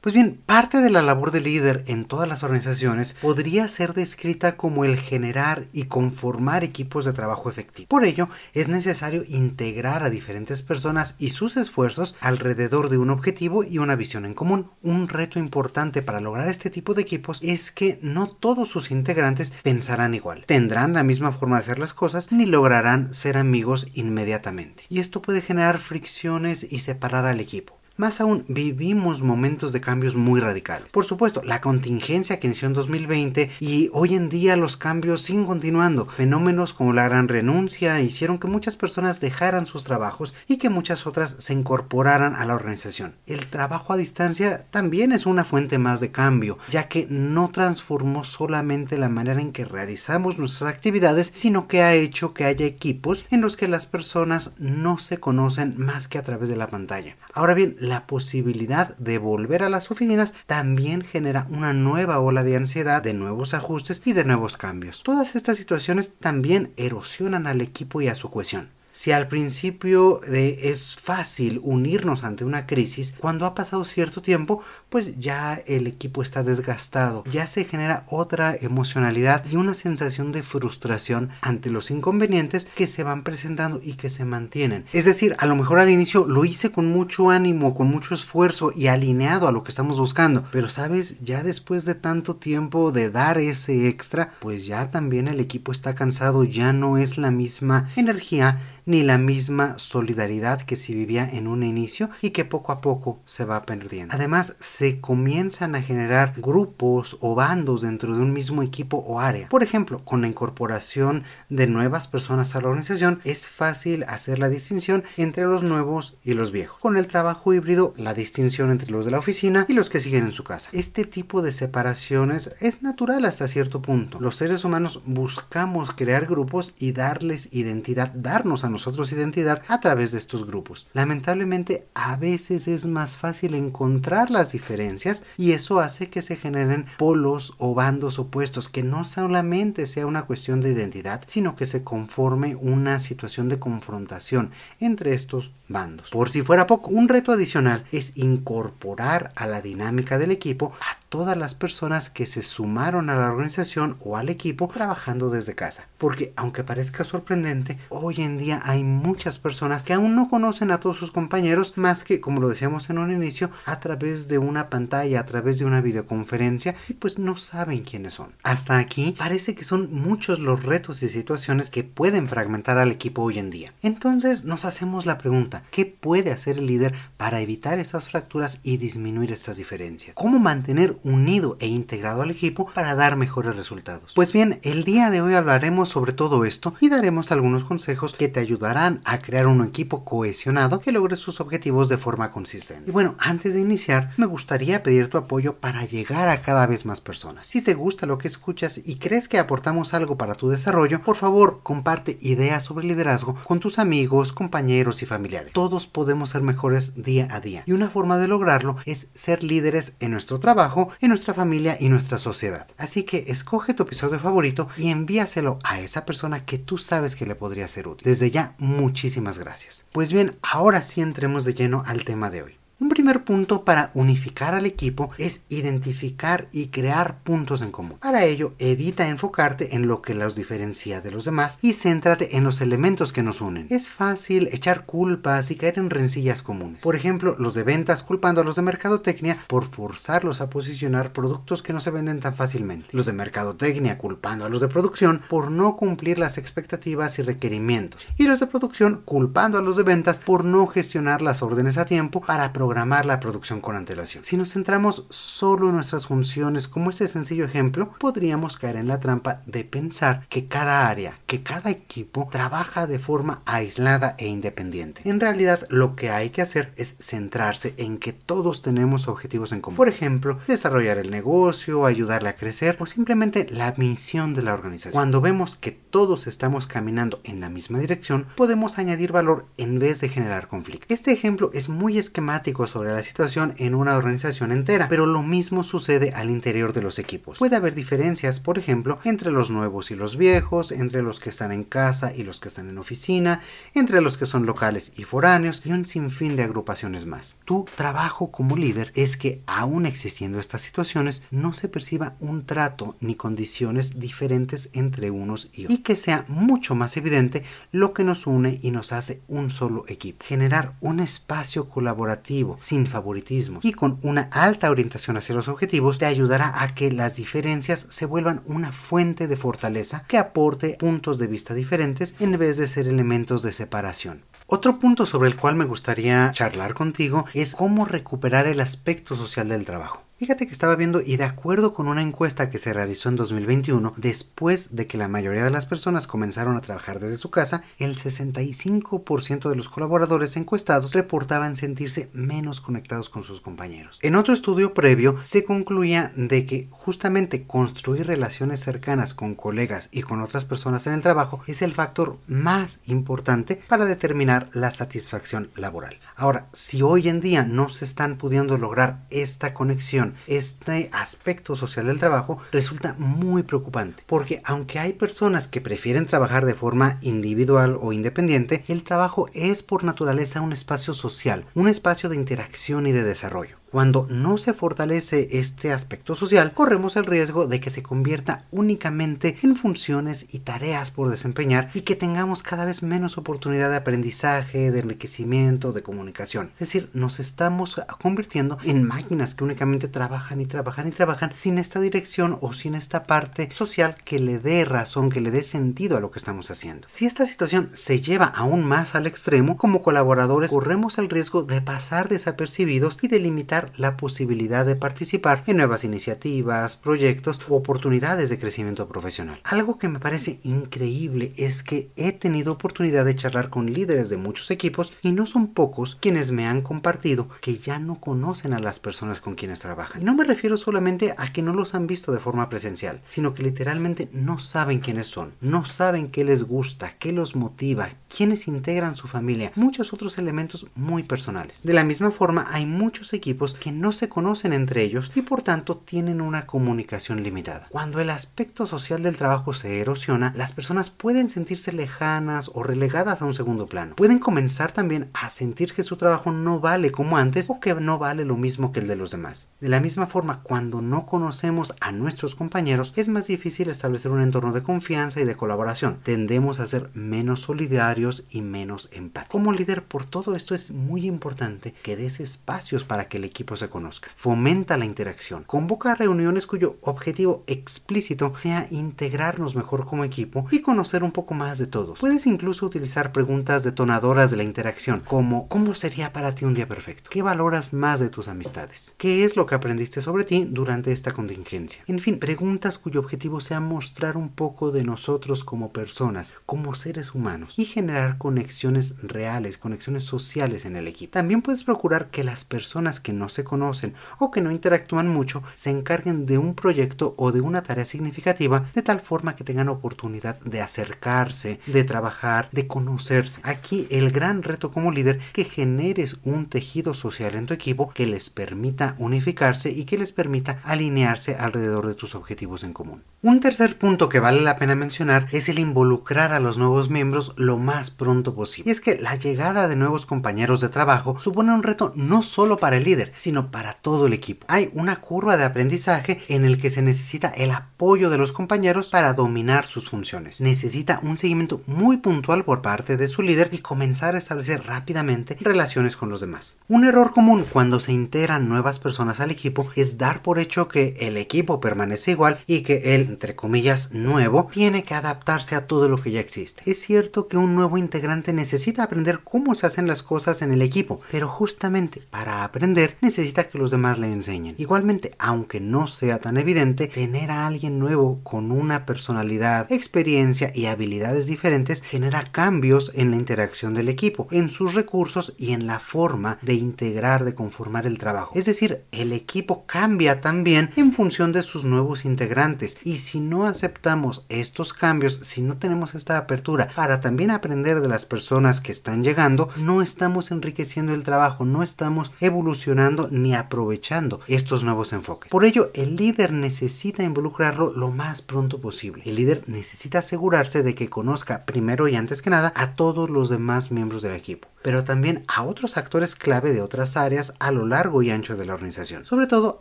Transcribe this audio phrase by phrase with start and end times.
[0.00, 4.56] Pues bien, parte de la labor de líder en todas las organizaciones podría ser descrita
[4.56, 7.86] como el generar y conformar equipos de trabajo efectivo.
[7.86, 13.62] Por ello, es necesario integrar a diferentes personas y sus esfuerzos alrededor de un objetivo
[13.62, 14.70] y una visión en común.
[14.80, 19.52] Un reto importante para lograr este tipo de equipos es que no todos sus integrantes
[19.62, 24.84] pensarán igual, tendrán la misma forma de hacer las cosas ni lograrán ser amigos inmediatamente.
[24.88, 27.79] Y esto puede generar fricciones y separar al equipo.
[28.00, 30.90] Más aún, vivimos momentos de cambios muy radicales.
[30.90, 35.44] Por supuesto, la contingencia que inició en 2020 y hoy en día los cambios siguen
[35.44, 36.06] continuando.
[36.06, 41.06] Fenómenos como la gran renuncia hicieron que muchas personas dejaran sus trabajos y que muchas
[41.06, 43.16] otras se incorporaran a la organización.
[43.26, 48.24] El trabajo a distancia también es una fuente más de cambio, ya que no transformó
[48.24, 53.26] solamente la manera en que realizamos nuestras actividades, sino que ha hecho que haya equipos
[53.30, 57.16] en los que las personas no se conocen más que a través de la pantalla.
[57.34, 62.56] Ahora bien, la posibilidad de volver a las oficinas también genera una nueva ola de
[62.56, 65.02] ansiedad, de nuevos ajustes y de nuevos cambios.
[65.02, 68.70] Todas estas situaciones también erosionan al equipo y a su cohesión.
[69.00, 75.18] Si al principio es fácil unirnos ante una crisis, cuando ha pasado cierto tiempo, pues
[75.18, 81.30] ya el equipo está desgastado, ya se genera otra emocionalidad y una sensación de frustración
[81.40, 84.84] ante los inconvenientes que se van presentando y que se mantienen.
[84.92, 88.70] Es decir, a lo mejor al inicio lo hice con mucho ánimo, con mucho esfuerzo
[88.76, 93.08] y alineado a lo que estamos buscando, pero sabes, ya después de tanto tiempo de
[93.08, 97.88] dar ese extra, pues ya también el equipo está cansado, ya no es la misma
[97.96, 98.60] energía
[98.90, 103.20] ni la misma solidaridad que se vivía en un inicio y que poco a poco
[103.24, 104.12] se va perdiendo.
[104.12, 109.48] Además, se comienzan a generar grupos o bandos dentro de un mismo equipo o área.
[109.48, 114.48] Por ejemplo, con la incorporación de nuevas personas a la organización, es fácil hacer la
[114.48, 116.80] distinción entre los nuevos y los viejos.
[116.80, 120.24] Con el trabajo híbrido, la distinción entre los de la oficina y los que siguen
[120.24, 120.68] en su casa.
[120.72, 124.18] Este tipo de separaciones es natural hasta cierto punto.
[124.18, 128.79] Los seres humanos buscamos crear grupos y darles identidad, darnos a nosotros
[129.12, 130.86] identidad a través de estos grupos.
[130.92, 136.86] Lamentablemente a veces es más fácil encontrar las diferencias y eso hace que se generen
[136.98, 141.84] polos o bandos opuestos que no solamente sea una cuestión de identidad, sino que se
[141.84, 146.10] conforme una situación de confrontación entre estos bandos.
[146.10, 150.99] Por si fuera poco, un reto adicional es incorporar a la dinámica del equipo a
[151.10, 155.88] todas las personas que se sumaron a la organización o al equipo trabajando desde casa.
[155.98, 160.78] Porque aunque parezca sorprendente, hoy en día hay muchas personas que aún no conocen a
[160.78, 164.70] todos sus compañeros más que, como lo decíamos en un inicio, a través de una
[164.70, 168.32] pantalla, a través de una videoconferencia y pues no saben quiénes son.
[168.44, 173.22] Hasta aquí parece que son muchos los retos y situaciones que pueden fragmentar al equipo
[173.22, 173.72] hoy en día.
[173.82, 178.76] Entonces nos hacemos la pregunta, ¿qué puede hacer el líder para evitar estas fracturas y
[178.76, 180.14] disminuir estas diferencias?
[180.14, 184.12] ¿Cómo mantener unido e integrado al equipo para dar mejores resultados.
[184.14, 188.28] Pues bien, el día de hoy hablaremos sobre todo esto y daremos algunos consejos que
[188.28, 192.90] te ayudarán a crear un equipo cohesionado que logre sus objetivos de forma consistente.
[192.90, 196.86] Y bueno, antes de iniciar, me gustaría pedir tu apoyo para llegar a cada vez
[196.86, 197.46] más personas.
[197.46, 201.16] Si te gusta lo que escuchas y crees que aportamos algo para tu desarrollo, por
[201.16, 205.52] favor, comparte ideas sobre liderazgo con tus amigos, compañeros y familiares.
[205.52, 209.96] Todos podemos ser mejores día a día y una forma de lograrlo es ser líderes
[210.00, 212.66] en nuestro trabajo en nuestra familia y nuestra sociedad.
[212.78, 217.26] Así que escoge tu episodio favorito y envíaselo a esa persona que tú sabes que
[217.26, 218.04] le podría ser útil.
[218.04, 219.86] Desde ya, muchísimas gracias.
[219.92, 222.59] Pues bien, ahora sí entremos de lleno al tema de hoy.
[222.80, 227.98] Un primer punto para unificar al equipo es identificar y crear puntos en común.
[228.00, 232.44] Para ello, evita enfocarte en lo que los diferencia de los demás y céntrate en
[232.44, 233.66] los elementos que nos unen.
[233.68, 236.82] Es fácil echar culpas y caer en rencillas comunes.
[236.82, 241.62] Por ejemplo, los de ventas culpando a los de mercadotecnia por forzarlos a posicionar productos
[241.62, 242.88] que no se venden tan fácilmente.
[242.92, 248.06] Los de mercadotecnia culpando a los de producción por no cumplir las expectativas y requerimientos.
[248.16, 251.84] Y los de producción culpando a los de ventas por no gestionar las órdenes a
[251.84, 254.22] tiempo para aprovechar programar la producción con antelación.
[254.22, 259.00] Si nos centramos solo en nuestras funciones como ese sencillo ejemplo, podríamos caer en la
[259.00, 265.00] trampa de pensar que cada área, que cada equipo trabaja de forma aislada e independiente.
[265.04, 269.62] En realidad lo que hay que hacer es centrarse en que todos tenemos objetivos en
[269.62, 269.76] común.
[269.76, 274.92] Por ejemplo, desarrollar el negocio, ayudarle a crecer o simplemente la misión de la organización.
[274.92, 280.00] Cuando vemos que todos estamos caminando en la misma dirección, podemos añadir valor en vez
[280.00, 280.86] de generar conflicto.
[280.88, 285.62] Este ejemplo es muy esquemático sobre la situación en una organización entera, pero lo mismo
[285.62, 287.38] sucede al interior de los equipos.
[287.38, 291.52] Puede haber diferencias, por ejemplo, entre los nuevos y los viejos, entre los que están
[291.52, 293.42] en casa y los que están en oficina,
[293.74, 297.36] entre los que son locales y foráneos y un sinfín de agrupaciones más.
[297.44, 302.96] Tu trabajo como líder es que aún existiendo estas situaciones no se perciba un trato
[303.00, 308.04] ni condiciones diferentes entre unos y otros y que sea mucho más evidente lo que
[308.04, 310.24] nos une y nos hace un solo equipo.
[310.24, 316.06] Generar un espacio colaborativo sin favoritismos y con una alta orientación hacia los objetivos te
[316.06, 321.26] ayudará a que las diferencias se vuelvan una fuente de fortaleza que aporte puntos de
[321.26, 324.24] vista diferentes en vez de ser elementos de separación.
[324.46, 329.48] Otro punto sobre el cual me gustaría charlar contigo es cómo recuperar el aspecto social
[329.48, 330.09] del trabajo.
[330.20, 333.94] Fíjate que estaba viendo y de acuerdo con una encuesta que se realizó en 2021,
[333.96, 337.96] después de que la mayoría de las personas comenzaron a trabajar desde su casa, el
[337.96, 343.98] 65% de los colaboradores encuestados reportaban sentirse menos conectados con sus compañeros.
[344.02, 350.02] En otro estudio previo se concluía de que justamente construir relaciones cercanas con colegas y
[350.02, 355.48] con otras personas en el trabajo es el factor más importante para determinar la satisfacción
[355.56, 355.98] laboral.
[356.14, 361.86] Ahora, si hoy en día no se están pudiendo lograr esta conexión este aspecto social
[361.86, 367.76] del trabajo resulta muy preocupante, porque aunque hay personas que prefieren trabajar de forma individual
[367.80, 372.92] o independiente, el trabajo es por naturaleza un espacio social, un espacio de interacción y
[372.92, 373.59] de desarrollo.
[373.70, 379.38] Cuando no se fortalece este aspecto social, corremos el riesgo de que se convierta únicamente
[379.42, 384.72] en funciones y tareas por desempeñar y que tengamos cada vez menos oportunidad de aprendizaje,
[384.72, 386.50] de enriquecimiento, de comunicación.
[386.54, 391.56] Es decir, nos estamos convirtiendo en máquinas que únicamente trabajan y trabajan y trabajan sin
[391.56, 395.96] esta dirección o sin esta parte social que le dé razón, que le dé sentido
[395.96, 396.88] a lo que estamos haciendo.
[396.88, 401.60] Si esta situación se lleva aún más al extremo, como colaboradores corremos el riesgo de
[401.60, 408.30] pasar desapercibidos y de limitar la posibilidad de participar en nuevas iniciativas, proyectos u oportunidades
[408.30, 409.40] de crecimiento profesional.
[409.44, 414.16] Algo que me parece increíble es que he tenido oportunidad de charlar con líderes de
[414.16, 418.60] muchos equipos y no son pocos quienes me han compartido que ya no conocen a
[418.60, 420.02] las personas con quienes trabajan.
[420.02, 423.34] Y no me refiero solamente a que no los han visto de forma presencial, sino
[423.34, 428.48] que literalmente no saben quiénes son, no saben qué les gusta, qué los motiva, quiénes
[428.48, 431.62] integran su familia, muchos otros elementos muy personales.
[431.62, 435.42] De la misma forma, hay muchos equipos que no se conocen entre ellos y por
[435.42, 437.66] tanto tienen una comunicación limitada.
[437.70, 443.22] Cuando el aspecto social del trabajo se erosiona, las personas pueden sentirse lejanas o relegadas
[443.22, 443.94] a un segundo plano.
[443.96, 447.98] Pueden comenzar también a sentir que su trabajo no vale como antes o que no
[447.98, 449.48] vale lo mismo que el de los demás.
[449.60, 454.20] De la misma forma, cuando no conocemos a nuestros compañeros, es más difícil establecer un
[454.20, 455.98] entorno de confianza y de colaboración.
[456.02, 459.32] Tendemos a ser menos solidarios y menos empáticos.
[459.32, 463.24] Como líder, por todo esto es muy importante que des espacios para que el
[463.56, 464.10] se conozca.
[464.16, 465.44] Fomenta la interacción.
[465.44, 471.58] Convoca reuniones cuyo objetivo explícito sea integrarnos mejor como equipo y conocer un poco más
[471.58, 471.98] de todos.
[471.98, 476.68] Puedes incluso utilizar preguntas detonadoras de la interacción, como ¿cómo sería para ti un día
[476.68, 477.10] perfecto?
[477.10, 478.94] ¿Qué valoras más de tus amistades?
[478.98, 481.82] ¿Qué es lo que aprendiste sobre ti durante esta contingencia?
[481.86, 487.14] En fin, preguntas cuyo objetivo sea mostrar un poco de nosotros como personas, como seres
[487.14, 491.12] humanos y generar conexiones reales, conexiones sociales en el equipo.
[491.12, 495.42] También puedes procurar que las personas que no se conocen o que no interactúan mucho
[495.54, 499.68] se encarguen de un proyecto o de una tarea significativa de tal forma que tengan
[499.68, 503.40] oportunidad de acercarse, de trabajar, de conocerse.
[503.44, 507.90] Aquí el gran reto como líder es que generes un tejido social en tu equipo
[507.90, 513.02] que les permita unificarse y que les permita alinearse alrededor de tus objetivos en común.
[513.22, 517.34] Un tercer punto que vale la pena mencionar es el involucrar a los nuevos miembros
[517.36, 518.68] lo más pronto posible.
[518.68, 522.58] Y es que la llegada de nuevos compañeros de trabajo supone un reto no solo
[522.58, 524.46] para el líder, sino para todo el equipo.
[524.48, 528.88] Hay una curva de aprendizaje en el que se necesita el apoyo de los compañeros
[528.88, 530.40] para dominar sus funciones.
[530.40, 535.36] Necesita un seguimiento muy puntual por parte de su líder y comenzar a establecer rápidamente
[535.40, 536.56] relaciones con los demás.
[536.68, 540.96] Un error común cuando se integran nuevas personas al equipo es dar por hecho que
[541.00, 545.88] el equipo permanece igual y que el, entre comillas, nuevo tiene que adaptarse a todo
[545.88, 546.62] lo que ya existe.
[546.70, 550.62] Es cierto que un nuevo integrante necesita aprender cómo se hacen las cosas en el
[550.62, 554.54] equipo, pero justamente para aprender necesita que los demás le enseñen.
[554.58, 560.66] Igualmente, aunque no sea tan evidente, tener a alguien nuevo con una personalidad, experiencia y
[560.66, 565.80] habilidades diferentes genera cambios en la interacción del equipo, en sus recursos y en la
[565.80, 568.32] forma de integrar, de conformar el trabajo.
[568.34, 573.46] Es decir, el equipo cambia también en función de sus nuevos integrantes y si no
[573.46, 578.72] aceptamos estos cambios, si no tenemos esta apertura para también aprender de las personas que
[578.72, 585.30] están llegando, no estamos enriqueciendo el trabajo, no estamos evolucionando ni aprovechando estos nuevos enfoques.
[585.30, 589.02] Por ello, el líder necesita involucrarlo lo más pronto posible.
[589.06, 593.28] El líder necesita asegurarse de que conozca primero y antes que nada a todos los
[593.28, 597.66] demás miembros del equipo pero también a otros actores clave de otras áreas a lo
[597.66, 599.60] largo y ancho de la organización, sobre todo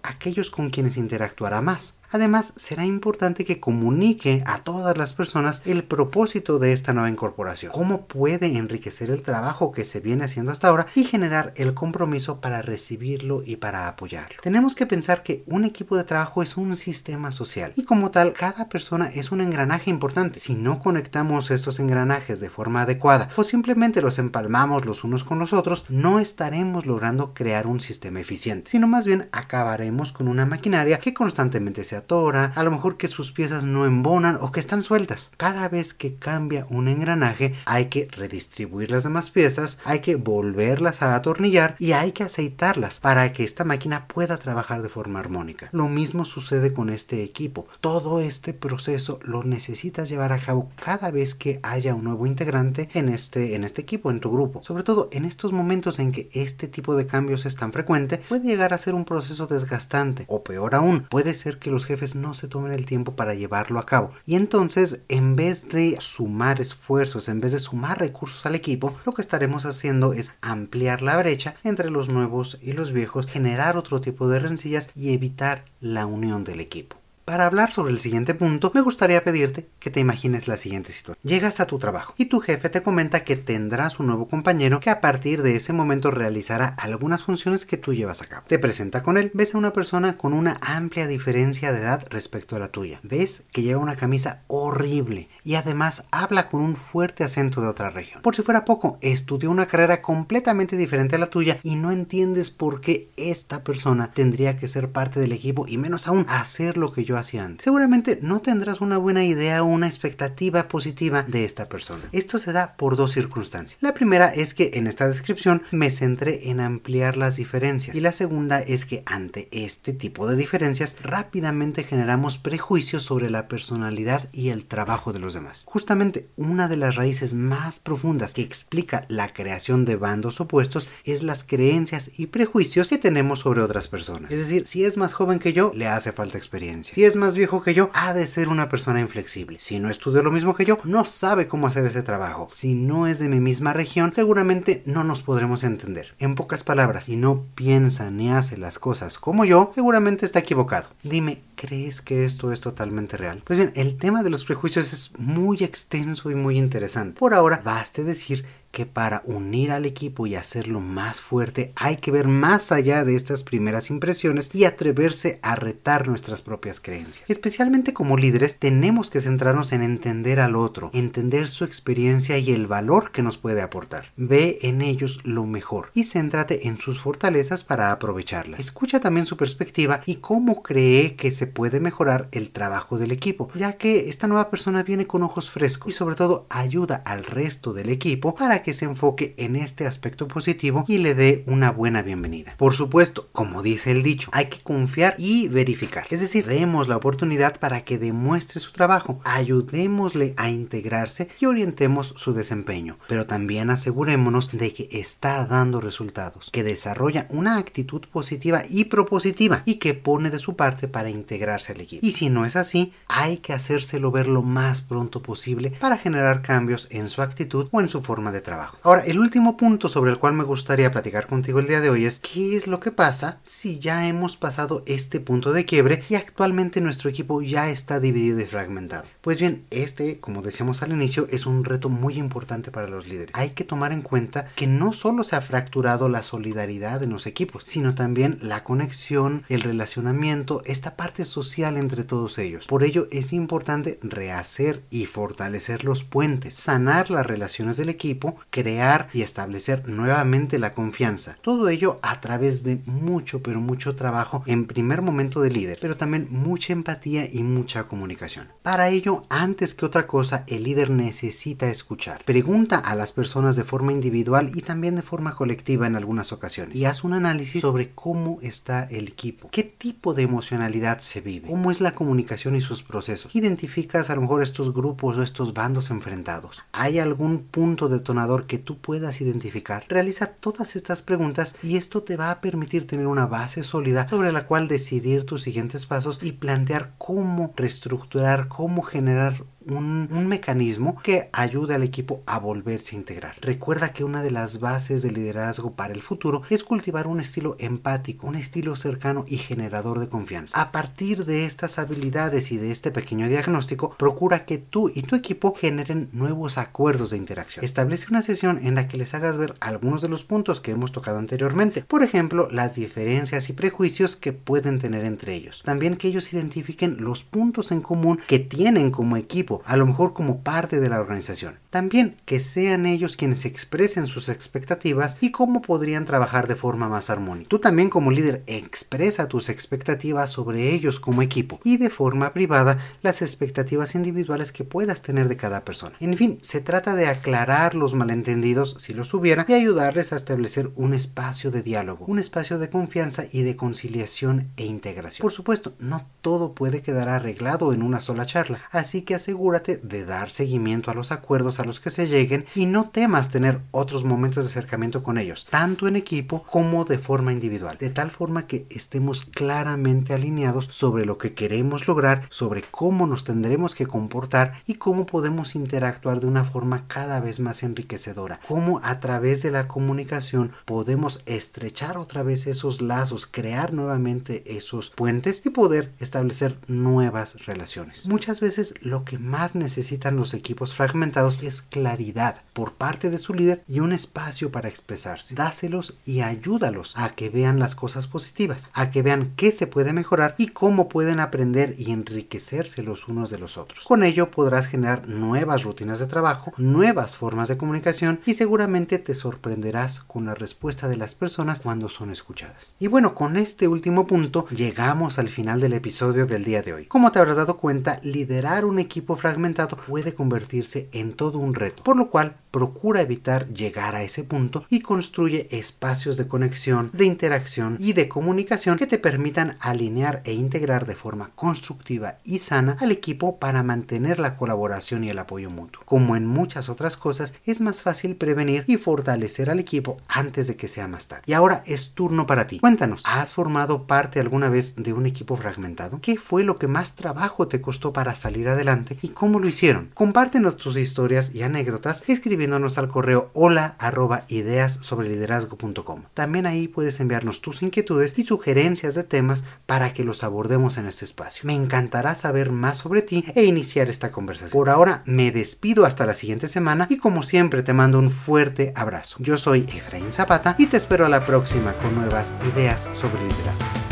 [0.03, 2.00] aquellos con quienes interactuará más.
[2.12, 7.72] Además, será importante que comunique a todas las personas el propósito de esta nueva incorporación,
[7.72, 12.41] cómo puede enriquecer el trabajo que se viene haciendo hasta ahora y generar el compromiso
[12.41, 14.41] para recibirlo y para apoyarlo.
[14.41, 18.34] Tenemos que pensar que un equipo de trabajo es un sistema social y como tal
[18.34, 20.39] cada persona es un engranaje importante.
[20.39, 25.39] Si no conectamos estos engranajes de forma adecuada o simplemente los empalmamos los unos con
[25.39, 30.46] los otros, no estaremos logrando crear un sistema eficiente, sino más bien acabaremos con una
[30.46, 34.60] maquinaria que constantemente se atora, a lo mejor que sus piezas no embonan o que
[34.60, 35.31] están sueltas.
[35.38, 41.01] Cada vez que cambia un engranaje hay que redistribuir las demás piezas, hay que volverlas
[41.01, 45.69] a atornillar y hay que aceitarlas para que esta máquina pueda trabajar de forma armónica.
[45.72, 47.67] Lo mismo sucede con este equipo.
[47.79, 52.89] Todo este proceso lo necesitas llevar a cabo cada vez que haya un nuevo integrante
[52.93, 54.63] en este, en este equipo, en tu grupo.
[54.83, 58.74] Todo en estos momentos en que este tipo de cambios es tan frecuente, puede llegar
[58.74, 62.48] a ser un proceso desgastante o peor aún, puede ser que los jefes no se
[62.48, 64.12] tomen el tiempo para llevarlo a cabo.
[64.25, 69.13] Y entonces, en vez de sumar esfuerzos, en vez de sumar recursos al equipo, lo
[69.13, 74.01] que estaremos haciendo es ampliar la brecha entre los nuevos y los viejos, generar otro
[74.01, 76.99] tipo de rencillas y evitar la unión del equipo.
[77.29, 81.21] Para hablar sobre el siguiente punto, me gustaría pedirte que te imagines la siguiente situación.
[81.21, 84.89] Llegas a tu trabajo y tu jefe te comenta que tendrás un nuevo compañero que
[84.89, 88.45] a partir de ese momento realizará algunas funciones que tú llevas a cabo.
[88.48, 92.55] Te presenta con él, ves a una persona con una amplia diferencia de edad respecto
[92.55, 93.00] a la tuya.
[93.03, 97.91] Ves que lleva una camisa horrible y además habla con un fuerte acento de otra
[97.91, 98.24] región.
[98.24, 102.50] Por si fuera poco, estudió una carrera completamente diferente a la tuya y no entiendes
[102.50, 106.91] por qué esta persona tendría que ser parte del equipo y menos aún hacer lo
[106.91, 107.19] que yo
[107.60, 112.04] Seguramente no tendrás una buena idea o una expectativa positiva de esta persona.
[112.12, 113.78] Esto se da por dos circunstancias.
[113.82, 118.12] La primera es que en esta descripción me centré en ampliar las diferencias y la
[118.12, 124.50] segunda es que ante este tipo de diferencias rápidamente generamos prejuicios sobre la personalidad y
[124.50, 125.64] el trabajo de los demás.
[125.66, 131.24] Justamente una de las raíces más profundas que explica la creación de bandos opuestos es
[131.24, 134.32] las creencias y prejuicios que tenemos sobre otras personas.
[134.32, 136.94] Es decir, si es más joven que yo, le hace falta experiencia.
[137.16, 139.60] Más viejo que yo, ha de ser una persona inflexible.
[139.60, 142.48] Si no estudió lo mismo que yo, no sabe cómo hacer ese trabajo.
[142.50, 146.16] Si no es de mi misma región, seguramente no nos podremos entender.
[146.20, 150.89] En pocas palabras, si no piensa ni hace las cosas como yo, seguramente está equivocado.
[151.04, 153.42] Dime, ¿crees que esto es totalmente real?
[153.46, 157.20] Pues bien, el tema de los prejuicios es muy extenso y muy interesante.
[157.20, 162.12] Por ahora, baste decir que para unir al equipo y hacerlo más fuerte hay que
[162.12, 167.30] ver más allá de estas primeras impresiones y atreverse a retar nuestras propias creencias.
[167.30, 172.68] Especialmente como líderes tenemos que centrarnos en entender al otro, entender su experiencia y el
[172.68, 174.12] valor que nos puede aportar.
[174.16, 178.60] Ve en ellos lo mejor y céntrate en sus fortalezas para aprovecharlas.
[178.60, 183.50] Escucha también su perspectiva y cómo cree que se puede mejorar el trabajo del equipo,
[183.56, 187.74] ya que esta nueva persona viene con ojos frescos y sobre todo ayuda al resto
[187.74, 192.01] del equipo para que se enfoque en este aspecto positivo y le dé una buena
[192.01, 192.56] bienvenida.
[192.58, 196.08] Por supuesto, como dice el dicho, hay que confiar y verificar.
[196.10, 202.13] Es decir, demos la oportunidad para que demuestre su trabajo, ayudémosle a integrarse y orientemos
[202.18, 208.63] su desempeño, pero también asegurémonos de que está dando resultados, que desarrolla una actitud positiva
[208.70, 212.06] y propositiva y que pone de su parte para integrarse al equipo.
[212.06, 216.42] Y si no es así, hay que hacérselo ver lo más pronto posible para generar
[216.42, 218.49] cambios en su actitud o en su forma de trabajar
[218.84, 222.06] Ahora, el último punto sobre el cual me gustaría platicar contigo el día de hoy
[222.06, 226.15] es qué es lo que pasa si ya hemos pasado este punto de quiebre y
[226.15, 229.03] actualmente nuestro equipo ya está dividido y fragmentado.
[229.22, 233.36] Pues bien, este, como decíamos al inicio, es un reto muy importante para los líderes.
[233.36, 237.27] Hay que tomar en cuenta que no solo se ha fracturado la solidaridad en los
[237.27, 242.65] equipos, sino también la conexión, el relacionamiento, esta parte social entre todos ellos.
[242.65, 249.10] Por ello es importante rehacer y fortalecer los puentes, sanar las relaciones del equipo, crear
[249.13, 251.38] y establecer nuevamente la confianza.
[251.41, 255.98] Todo ello a través de mucho, pero mucho trabajo en primer momento de líder, pero
[255.98, 258.48] también mucha empatía y mucha comunicación.
[258.63, 262.24] Para ello, antes que otra cosa, el líder necesita escuchar.
[262.24, 266.75] Pregunta a las personas de forma individual y también de forma colectiva en algunas ocasiones
[266.75, 271.48] y haz un análisis sobre cómo está el equipo, qué tipo de emocionalidad se vive,
[271.48, 273.36] cómo es la comunicación y sus procesos.
[273.36, 276.63] Identificas a lo mejor estos grupos o estos bandos enfrentados.
[276.72, 279.86] ¿Hay algún punto detonador que tú puedas identificar?
[279.89, 284.31] Realiza todas estas preguntas y esto te va a permitir tener una base sólida sobre
[284.31, 289.43] la cual decidir tus siguientes pasos y plantear cómo reestructurar, cómo generar
[289.78, 293.36] un, mecanismo que ayude al equipo a volverse a integrar.
[293.42, 297.56] Recuerda que una de las bases del liderazgo para el futuro es cultivar un estilo
[297.58, 300.62] empático, un estilo cercano y generador de confianza.
[300.62, 305.16] A partir de estas habilidades y de este pequeño diagnóstico, procura que tú y tu
[305.16, 307.66] equipo generen nuevos acuerdos de interacción.
[307.66, 310.92] Establece una sesión en la que les hagas ver algunos de los puntos que hemos
[310.92, 311.82] tocado anteriormente.
[311.82, 315.62] Por ejemplo, las diferencias y prejuicios que pueden tener entre ellos.
[315.64, 320.13] También que ellos identifiquen los puntos en común que tienen como equipo a lo mejor
[320.13, 321.60] como parte de la organización.
[321.70, 327.10] También que sean ellos quienes expresen sus expectativas y cómo podrían trabajar de forma más
[327.10, 327.50] armónica.
[327.50, 332.80] Tú también como líder expresa tus expectativas sobre ellos como equipo y de forma privada
[333.01, 335.96] las expectativas individuales que puedas tener de cada persona.
[336.00, 340.72] En fin, se trata de aclarar los malentendidos si los hubiera y ayudarles a establecer
[340.75, 345.24] un espacio de diálogo, un espacio de confianza y de conciliación e integración.
[345.24, 350.03] Por supuesto, no todo puede quedar arreglado en una sola charla, así que asegúrate de
[350.03, 354.03] dar seguimiento a los acuerdos a los que se lleguen y no temas tener otros
[354.03, 358.48] momentos de acercamiento con ellos, tanto en equipo como de forma individual, de tal forma
[358.48, 364.62] que estemos claramente alineados sobre lo que queremos lograr, sobre cómo nos tendremos que comportar
[364.67, 369.51] y cómo podemos interactuar de una forma cada vez más enriquecedora, cómo a través de
[369.51, 376.58] la comunicación podemos estrechar otra vez esos lazos, crear nuevamente esos puentes y poder establecer
[376.67, 378.05] nuevas relaciones.
[378.05, 383.33] Muchas veces lo que más necesitan los equipos fragmentados es claridad por parte de su
[383.33, 385.36] líder y un espacio para expresarse.
[385.36, 389.93] Dáselos y ayúdalos a que vean las cosas positivas, a que vean qué se puede
[389.93, 393.85] mejorar y cómo pueden aprender y enriquecerse los unos de los otros.
[393.85, 399.15] Con ello podrás generar nuevas rutinas de trabajo, nuevas formas de comunicación y seguramente te
[399.15, 402.74] sorprenderás con la respuesta de las personas cuando son escuchadas.
[402.79, 406.85] Y bueno, con este último punto llegamos al final del episodio del día de hoy.
[406.85, 411.84] Como te habrás dado cuenta, liderar un equipo fragmentado puede convertirse en todo un reto,
[411.84, 417.05] por lo cual procura evitar llegar a ese punto y construye espacios de conexión, de
[417.05, 422.77] interacción y de comunicación que te permitan alinear e integrar de forma constructiva y sana
[422.79, 425.83] al equipo para mantener la colaboración y el apoyo mutuo.
[425.85, 430.55] Como en muchas otras cosas, es más fácil prevenir y fortalecer al equipo antes de
[430.55, 431.24] que sea más tarde.
[431.25, 432.59] Y ahora es turno para ti.
[432.59, 436.00] Cuéntanos, ¿has formado parte alguna vez de un equipo fragmentado?
[436.01, 439.92] ¿Qué fue lo que más trabajo te costó para salir adelante y cómo lo hicieron?
[439.94, 442.03] Compártenos tus historias y anécdotas
[442.40, 446.04] escribiéndonos al correo hola arroba ideas sobre liderazgo.com.
[446.14, 450.86] También ahí puedes enviarnos tus inquietudes y sugerencias de temas para que los abordemos en
[450.86, 451.42] este espacio.
[451.44, 454.52] Me encantará saber más sobre ti e iniciar esta conversación.
[454.52, 458.72] Por ahora me despido hasta la siguiente semana y como siempre te mando un fuerte
[458.74, 459.18] abrazo.
[459.20, 463.89] Yo soy Efraín Zapata y te espero a la próxima con nuevas ideas sobre liderazgo.